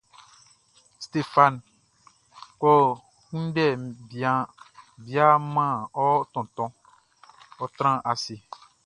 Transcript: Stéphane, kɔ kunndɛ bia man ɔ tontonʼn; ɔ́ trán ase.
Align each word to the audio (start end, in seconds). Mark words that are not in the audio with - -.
Stéphane, 1.05 1.59
kɔ 2.61 2.71
kunndɛ 3.25 3.65
bia 5.05 5.25
man 5.53 5.73
ɔ 6.05 6.05
tontonʼn; 6.33 6.75
ɔ́ 7.63 7.67
trán 7.75 7.97
ase. 8.11 8.35